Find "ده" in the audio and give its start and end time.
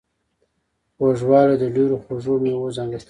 2.97-2.99